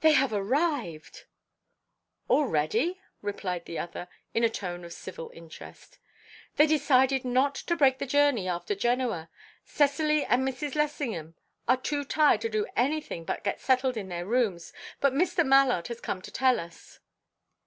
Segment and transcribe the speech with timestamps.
[0.00, 1.24] "They have arrived!"
[2.30, 5.98] "Already?" replied the other, in a tone of civil interest.
[6.56, 9.28] "They decided not to break the journey after Genoa.
[9.66, 10.74] Cecily and Mrs.
[10.74, 11.34] Lessingham
[11.68, 15.44] are too tired to do anything but get settled in their rooms, but Mr.
[15.44, 17.00] Mallard has come to tell us."